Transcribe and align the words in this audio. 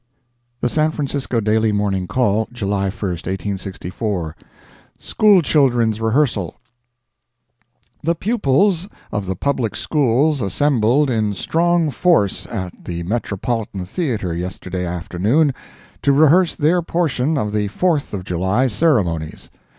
The 0.61 0.67
San 0.67 0.89
Francisco 0.89 1.39
Daily 1.39 1.71
Morning 1.71 2.07
Call, 2.07 2.47
July 2.51 2.89
1, 2.89 2.89
1864 2.89 4.35
SCHOOLCHILDREN'S 4.97 6.01
REHEARSAL 6.01 6.55
The 8.01 8.15
pupils 8.15 8.89
of 9.11 9.27
the 9.27 9.35
Public 9.35 9.75
Schools 9.75 10.41
assembled 10.41 11.11
in 11.11 11.35
strong 11.35 11.91
force 11.91 12.47
at 12.47 12.85
the 12.85 13.03
Metropolitan 13.03 13.85
Theatre 13.85 14.33
yesterday 14.33 14.87
afternoon, 14.87 15.53
to 16.01 16.11
rehearse 16.13 16.55
their 16.55 16.81
portion 16.81 17.37
of 17.37 17.51
the 17.53 17.67
Fourth 17.67 18.11
of 18.11 18.23
July 18.23 18.65
ceremonies. 18.65 19.51